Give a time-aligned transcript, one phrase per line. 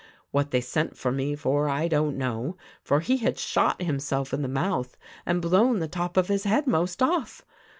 [0.31, 4.41] What they sent for me for I don't know; for he had shot himself in
[4.41, 7.45] the mouth and blown the top of his head most off.